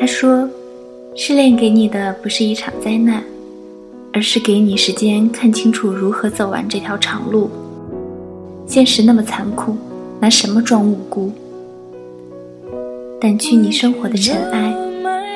[0.00, 0.48] 他说
[1.16, 3.22] ：“失恋给你的不是一场灾难，
[4.12, 7.50] 而是给你时间看清楚如何走完这条长路。
[8.64, 9.76] 现实那么残酷，
[10.20, 11.32] 拿什么装无辜？
[13.20, 14.72] 掸去你生活的尘埃，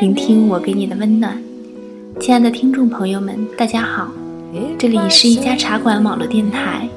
[0.00, 1.42] 聆听我给你的温暖。
[2.20, 4.12] 亲爱的听众朋友们，大家好，
[4.78, 6.88] 这里是一家茶馆网络电台，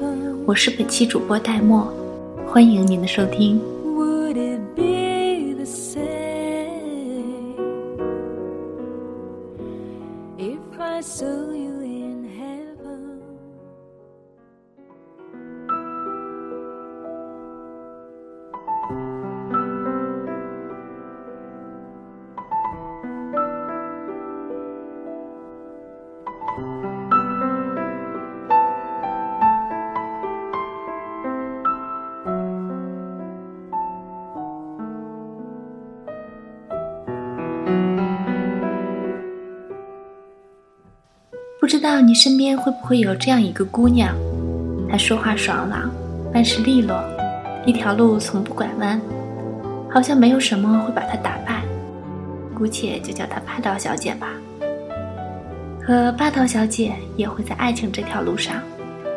[0.46, 1.92] 我是本期主播戴墨，
[2.46, 3.60] 欢迎您的收听。”
[11.02, 11.65] So
[41.66, 44.16] 不知道你身边会不会有这样一个姑娘，
[44.88, 45.90] 她说话爽朗，
[46.32, 47.04] 办事利落，
[47.66, 49.02] 一条路从不拐弯，
[49.90, 51.64] 好像没有什么会把她打败，
[52.54, 54.28] 姑且就叫她霸道小姐吧。
[55.82, 58.62] 可霸道小姐也会在爱情这条路上，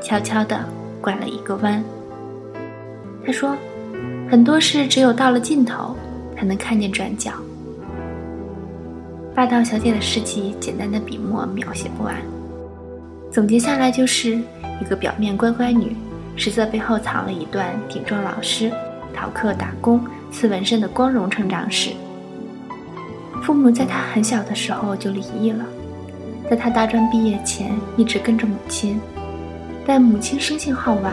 [0.03, 0.59] 悄悄地
[1.03, 1.85] 拐了一个弯。
[3.27, 3.55] 她说，
[4.31, 5.95] 很多事只有到了尽头，
[6.35, 7.31] 才能看见转角。
[9.35, 12.17] 霸道小姐的事迹，简单的笔墨描写不完。
[13.31, 14.39] 总结下来就是
[14.81, 15.97] 一个表面乖乖女，
[16.35, 18.73] 实则背后藏了一段顶撞老师、
[19.15, 21.91] 逃课打工、刺纹身的光荣成长史。
[23.43, 25.65] 父母在她很小的时候就离异了，
[26.51, 29.01] 在她大专毕业前一直跟着母亲，
[29.87, 31.13] 但母亲生性好玩。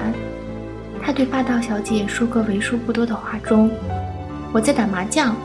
[1.02, 3.70] 她对霸道小姐说过为数不多的话中
[4.52, 5.36] ，“我在打麻将，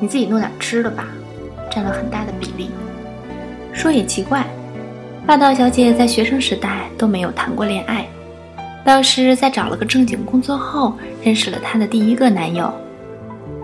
[0.00, 1.08] 你自己弄点吃的吧”，
[1.70, 2.70] 占了很大的比例。
[3.72, 4.46] 说也奇怪。
[5.30, 8.04] 霸道小姐在学生时代都没有谈过恋爱，
[8.84, 12.68] 倒是在找了个正经工作后，认识了她的第一个男友。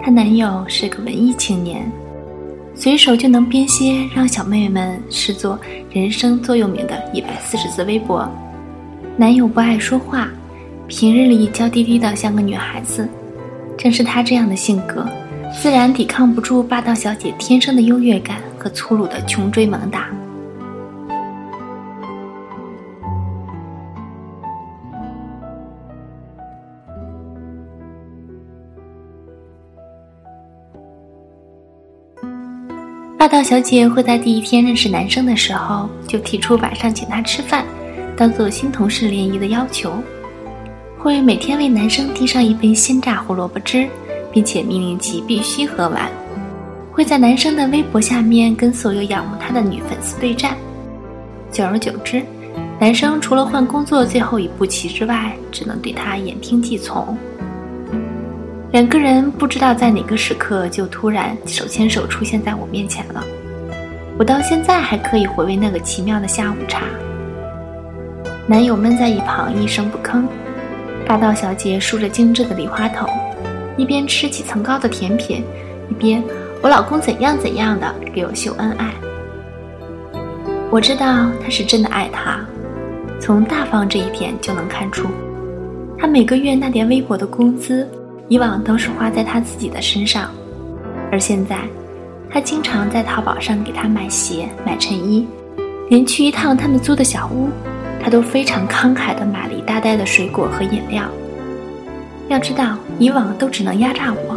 [0.00, 1.90] 她男友是个文艺青年，
[2.76, 5.58] 随手就能编些让小妹妹们视作
[5.90, 8.30] 人生座右铭的一百四十字微博。
[9.16, 10.28] 男友不爱说话，
[10.86, 13.08] 平日里娇滴滴的像个女孩子。
[13.76, 15.04] 正是他这样的性格，
[15.52, 20.10] 自然抵抗不住霸道小姐天生的优越感和粗鲁的穷追猛打。
[33.26, 37.66] 霸道小姐会在第一天认识男生的时候就提出晚上请他吃饭，
[38.16, 39.90] 当做新同事联谊的要求；
[40.96, 43.88] 会每天为男生递上一杯鲜榨胡萝卜汁，
[44.30, 46.02] 并且命令其必须喝完；
[46.92, 50.56] 会在男生的微博下面跟所有仰慕他的女粉丝对战。
[51.50, 52.22] 久而久之，
[52.78, 57.18] 男生除了换工作最后一步棋之外，只能对他言听计从。
[58.72, 63.24] 两个人不知道在哪个时刻就突然手牵手出现在我面前了，
[64.18, 66.82] 我到现在还可以回味那个奇妙的下午茶。
[68.46, 70.24] 男友闷在一旁一声不吭，
[71.06, 73.08] 霸道小姐梳着精致的梨花头，
[73.76, 75.42] 一边吃几层高的甜品，
[75.88, 76.22] 一边
[76.60, 78.92] 我老公怎样怎样的给我秀恩爱。
[80.70, 82.40] 我知道他是真的爱她，
[83.20, 85.08] 从大方这一点就能看出，
[85.96, 87.88] 他每个月那点微薄的工资。
[88.28, 90.30] 以往都是花在他自己的身上，
[91.12, 91.60] 而现在，
[92.28, 95.26] 他经常在淘宝上给他买鞋、买衬衣，
[95.88, 97.48] 连去一趟他们租的小屋，
[98.02, 101.04] 他都非常慷慨地买了一大袋的水果和饮料。
[102.28, 104.36] 要知道，以往都只能压榨我。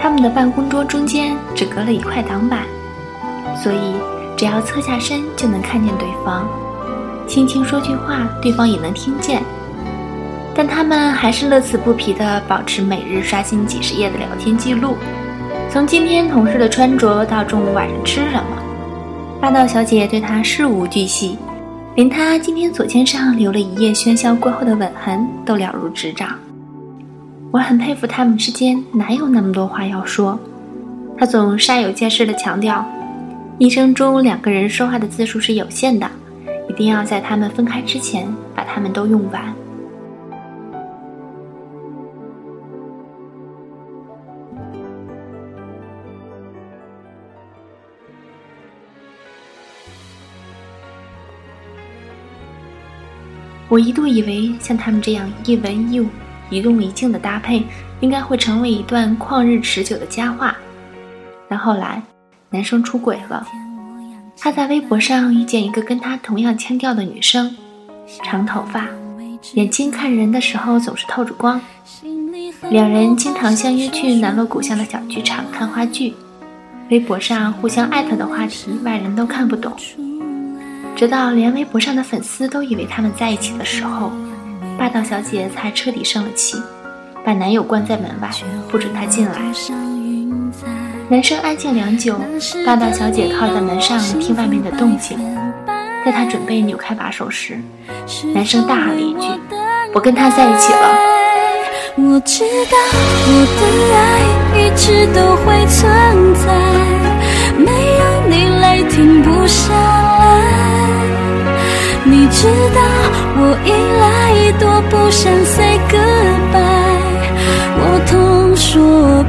[0.00, 2.64] 他们的办公桌中间只隔了一块挡板，
[3.54, 3.94] 所以
[4.36, 6.48] 只要侧下身就能看见对方，
[7.28, 9.40] 轻轻说句话，对方也能听见。
[10.62, 14.94] 但他们还是乐此不疲地保持每日刷新几十页的聊天记录，
[15.70, 18.62] 从今天同事的穿着到中午晚上吃什么，
[19.40, 21.38] 霸道小姐对他事无巨细，
[21.94, 26.38] 连他今天左肩上留了一夜喧嚣过后的吻痕都了如指掌。
[27.50, 30.38] 我很佩服他们之间哪有那么多话要说，
[31.16, 32.84] 他总煞有介事地强调，
[33.56, 36.06] 一生中两个人说话的字数是有限的，
[36.68, 39.42] 一定要在他们分开之前把他们都用完。
[53.70, 56.08] 我一度以为像他们这样一文一武、
[56.50, 57.62] 一动一静的搭配，
[58.00, 60.56] 应该会成为一段旷日持久的佳话。
[61.48, 62.02] 但后来，
[62.50, 63.46] 男生出轨了。
[64.36, 67.54] 他在微博上遇见一个跟他同样腔调的女生，
[68.24, 68.88] 长头发，
[69.54, 71.60] 眼睛看人的时候总是透着光。
[72.70, 76.12] 两人经常相约去南锣鼓巷的小剧场看话剧。
[76.90, 79.72] 微博上互相艾特的话题，外人都看不懂。
[81.00, 84.12] 直到连微博上的粉丝都以为他们在一起的时候，
[84.78, 86.62] 霸道小姐才彻底生了气，
[87.24, 88.28] 把男友关在门外，
[88.68, 89.32] 不准他进来。
[91.08, 92.20] 男生安静良久，
[92.66, 95.18] 霸道小姐靠在门上听外面的动静。
[96.04, 97.58] 在她准备扭开把手时，
[98.34, 99.26] 男生大喊了一句
[99.96, 100.98] ：“我跟他在一起了。”
[101.96, 102.76] 我知道
[103.24, 103.62] 我的
[103.96, 104.20] 爱
[104.60, 105.80] 一直都会存
[106.34, 106.44] 在，
[107.56, 109.59] 没有你来停不下。
[112.40, 112.80] 知道
[113.36, 113.68] 我依
[114.00, 117.28] 赖多不想 say goodbye，
[117.76, 118.72] 我痛说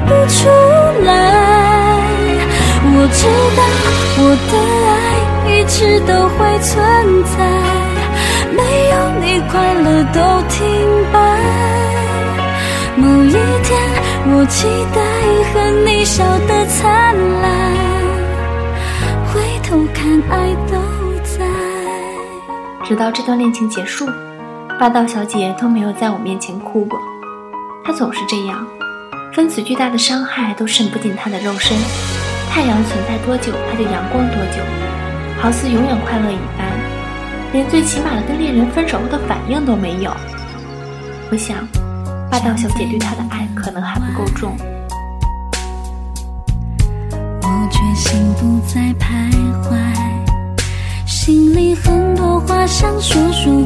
[0.07, 0.39] 不出
[1.03, 1.09] 来。
[2.93, 3.27] 我知
[3.57, 3.59] 道
[4.17, 4.53] 我的
[4.87, 4.95] 爱
[5.51, 6.71] 一直都会存
[7.35, 7.35] 在，
[8.55, 8.59] 没
[8.91, 10.17] 有你快乐都
[10.47, 10.55] 停
[11.11, 11.19] 摆。
[12.95, 13.69] 某一天，
[14.27, 14.55] 我期
[14.95, 14.97] 待
[15.51, 15.53] 和
[15.85, 17.43] 你笑得灿烂，
[19.33, 19.99] 回头看
[20.29, 21.00] 爱都。
[22.91, 24.05] 直到这段恋情结束，
[24.77, 26.99] 霸道小姐都没有在我面前哭过。
[27.85, 28.67] 她总是这样，
[29.31, 31.77] 分子巨大的伤害都渗不进她的肉身。
[32.49, 34.61] 太阳存在多久，它就阳光多久，
[35.39, 36.67] 好似永远快乐一般，
[37.53, 40.11] 连最起码的跟恋人分手后的反应都没有。
[41.31, 41.65] 我想，
[42.29, 44.53] 霸道小姐对他的爱可能还不够重。
[47.41, 49.31] 我决心不再徘
[49.63, 49.77] 徊，
[51.23, 53.63] 心里很多话想说说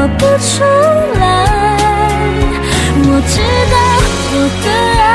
[0.00, 0.64] 说不出
[1.20, 1.22] 来
[3.04, 3.36] 我知
[3.70, 3.76] 道
[4.32, 4.66] 我的
[4.96, 5.08] 爱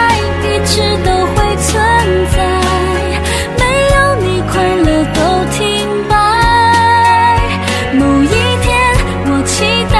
[0.45, 0.73] 一直
[1.03, 1.67] 都会存
[2.29, 2.37] 在
[3.57, 3.61] 没
[3.95, 4.53] 有你快
[4.85, 5.17] 乐都
[5.53, 5.59] 停
[6.07, 6.13] 摆
[7.93, 8.25] 某一
[8.61, 8.65] 天
[9.25, 9.55] 我期
[9.91, 9.97] 待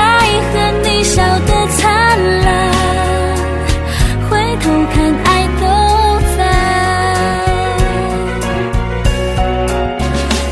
[0.54, 0.54] 和
[0.84, 1.16] 你笑
[1.48, 1.82] 的灿
[2.44, 2.48] 烂
[4.30, 5.28] 回头看爱
[5.62, 5.64] 都
[6.38, 6.40] 在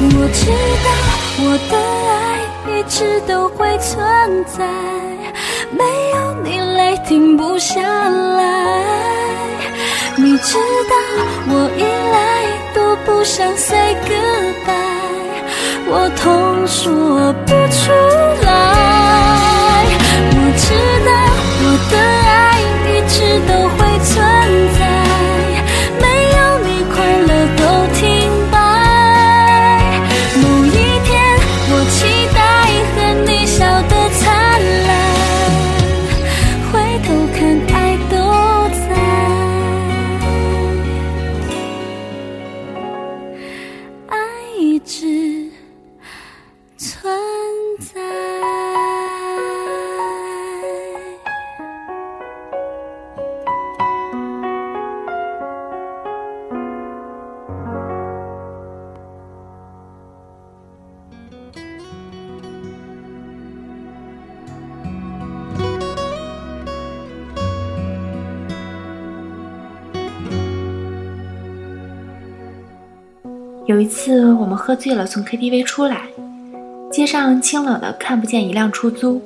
[0.02, 0.42] 我知
[0.84, 0.88] 道
[1.38, 1.74] 我的
[2.10, 2.12] 爱
[2.72, 3.43] 一直都
[3.94, 4.66] 存在，
[5.70, 5.84] 没
[6.16, 8.84] 有你泪停不下来。
[10.16, 10.58] 你知
[10.90, 10.96] 道
[11.48, 12.44] 我一来
[12.74, 15.44] 都不想 say goodbye，
[15.86, 17.92] 我痛说不出
[18.48, 18.73] 来。
[73.74, 76.08] 有一次，我们喝醉了，从 KTV 出来，
[76.92, 79.20] 街上清冷的，看不见一辆出租。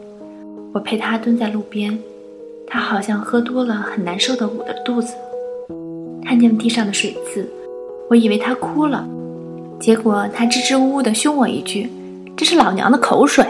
[0.73, 1.99] 我陪他蹲在路边，
[2.65, 5.13] 他好像喝多了，很难受的捂着肚子。
[6.23, 7.45] 看见地上的水渍，
[8.09, 9.05] 我以为他哭了，
[9.81, 11.91] 结果他支支吾吾的凶我一句
[12.37, 13.45] ：“这是老娘的口水。”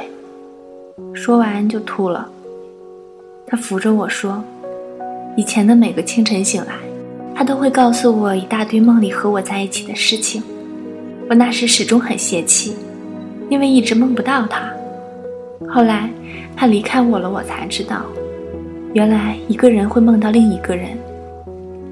[1.14, 2.28] 说完就吐了。
[3.46, 4.44] 他扶着我说
[5.38, 6.74] ：“以前的每个清晨醒来，
[7.36, 10.42] 他都会告诉我一大堆梦里和我在一起的事情。”
[11.30, 12.74] 我那时始终很泄气，
[13.50, 14.72] 因为一直梦不到他。
[15.68, 16.10] 后来
[16.56, 18.04] 他离开我了，我才知道，
[18.94, 20.98] 原来一个人会梦到另一个人。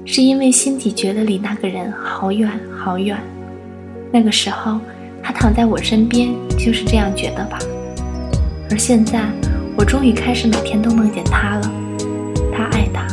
[0.06, 3.18] 是因为心底觉得离那个人好远好远。
[4.10, 4.78] 那个时候，
[5.22, 7.58] 他躺在我身边，就是这样觉得吧。
[8.70, 9.20] 而现在，
[9.76, 11.72] 我终于开始每天都梦见他了。
[12.56, 13.04] 他爱他。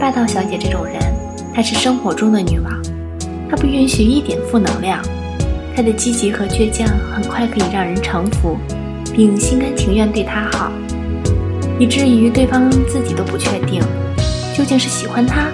[0.00, 0.98] 霸道小姐这种人，
[1.54, 2.82] 她是生活中的女王，
[3.52, 4.98] 他不允许一点负能量。
[5.76, 8.56] 他的积极和倔强很快可以让人臣服，
[9.12, 10.72] 并心甘情愿对他好，
[11.78, 13.82] 以至于对方自己都不确定，
[14.56, 15.48] 究竟是喜欢他，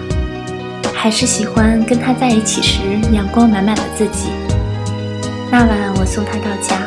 [0.95, 2.79] 还是喜欢跟他在一起时
[3.13, 4.29] 阳光满满的自己。
[5.51, 6.79] 那晚我送他到家，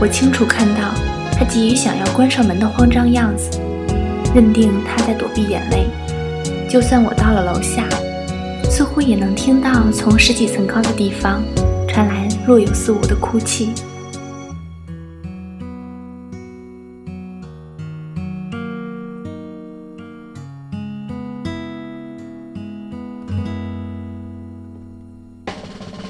[0.00, 0.92] 我清楚看到
[1.38, 3.60] 他急于想要关上门的慌张样子，
[4.34, 5.86] 认定他在躲避眼泪。
[6.68, 7.84] 就算我到了楼下，
[8.74, 11.42] 似乎也能听到从十几层高的地方
[11.86, 13.74] 传来若有似无的哭泣。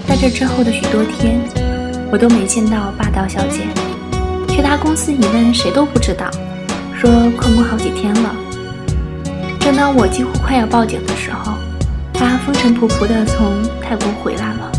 [0.06, 1.40] 在这之后的许多天，
[2.12, 3.66] 我都没见到霸道小姐。
[4.46, 6.30] 去她公司一问，谁都不知道，
[6.96, 8.36] 说旷工好几天了。
[9.58, 11.54] 正当我几乎快要报警的时候，
[12.28, 14.70] 他风尘仆仆地从泰国回来了。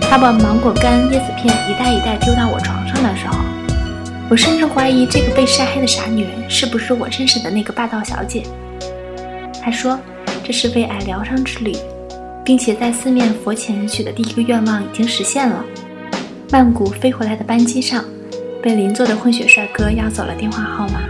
[0.00, 3.36] 他把芒果干、椰子片一袋一袋丢到我床上的时候，
[4.30, 8.42] 我甚至怀疑这个被晒黑的傻女人是不是我认识的那个霸道小姐。
[9.62, 9.98] 他说
[10.44, 11.76] 这是为爱疗伤之旅，
[12.44, 15.62] 并且在四面佛前许的第一个愿望已经实现了。
[16.50, 18.02] 曼谷飞回来的班机上，
[18.62, 21.00] 被邻座的混血帅哥要走了电话号码。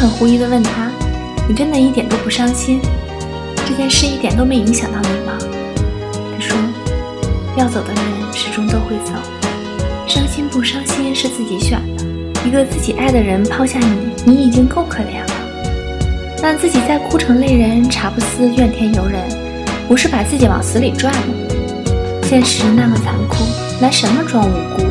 [0.00, 0.90] 很狐疑地问他
[1.46, 2.80] ：“你真的一点都不伤心？
[3.66, 5.36] 这件事一点都没影响到你吗？”
[6.32, 6.56] 他说
[7.54, 8.02] ：“要走的人
[8.32, 9.12] 始终都会走，
[10.06, 12.04] 伤心不伤心是自己选的。
[12.46, 16.42] 一个自己爱的人抛下你，你已经够可怜了。
[16.42, 19.20] 让自己再哭成泪人，茶不思怨天尤人，
[19.86, 21.34] 不是把自己往死里拽吗？
[22.22, 23.44] 现实那么残酷，
[23.78, 24.82] 拿什么装无辜？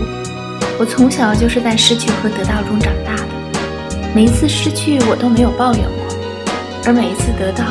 [0.77, 3.23] 我从小就是在失去和得到中长大的。”
[4.15, 6.15] 每一次失去，我都没有抱怨过；
[6.85, 7.65] 而每一次得到，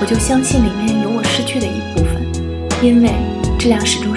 [0.00, 2.20] 我就相信里面有我失去的一部分，
[2.82, 3.10] 因为
[3.58, 4.13] 质量始终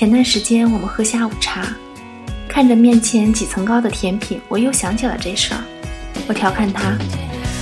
[0.00, 1.68] 前段时间我们喝下午茶，
[2.48, 5.60] 看着面前几层高的甜品，我又想起了这事儿。
[6.26, 6.96] 我调侃他：“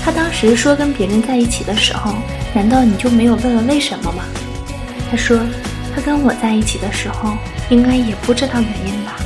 [0.04, 2.14] 他当时说跟别人在一起的时候，
[2.54, 4.22] 难道你就没有问问为什么吗？”
[5.10, 5.36] 他说
[5.92, 7.36] ：“他跟我在一起的时候，
[7.70, 9.16] 应该也不知道原因吧。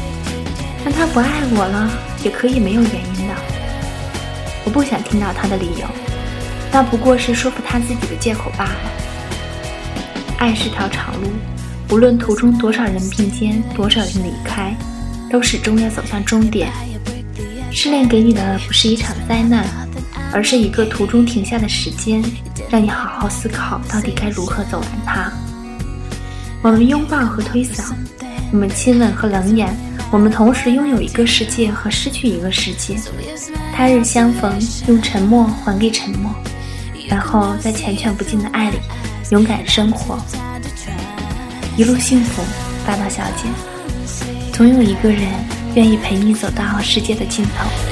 [0.83, 1.91] 但他不爱我了，
[2.25, 3.35] 也可以没有原因的。”
[4.65, 5.87] 我不想听到他的理由，
[6.73, 8.91] 那不过是说服他自己的借口罢了。
[10.39, 11.29] 爱是条长路。
[11.93, 14.75] 无论途中多少人并肩，多少人离开，
[15.31, 16.73] 都始终要走向终点。
[17.71, 19.67] 失恋给你的不是一场灾难，
[20.33, 22.25] 而是一个途中停下的时间，
[22.71, 25.31] 让你好好思考到底该如何走完它。
[26.63, 27.93] 我们拥抱和推搡，
[28.53, 29.69] 我们亲吻和冷眼，
[30.11, 32.97] 我们同时拥有一个世界和失去一个世界。
[33.75, 36.35] 他日相逢，用沉默还给沉默，
[37.07, 38.79] 然后在缱绻不尽的爱里，
[39.31, 40.19] 勇敢生活。
[41.75, 42.43] 一路幸福，
[42.87, 43.49] 霸道小姐，
[44.53, 45.23] 总有一个人
[45.75, 47.92] 愿意陪你走到世界的尽头。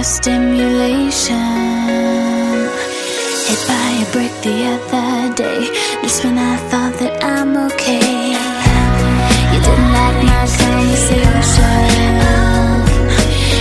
[0.00, 1.36] of stimulation.
[3.46, 5.60] Hit by a brick the other day,
[6.02, 8.32] just when I thought that I'm okay.
[9.52, 11.76] You didn't like my conversation,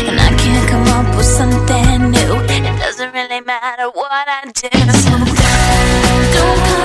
[0.08, 2.34] and I can't come up with something new.
[2.56, 4.70] It doesn't really matter what I do.
[5.04, 5.12] So
[6.36, 6.79] don't come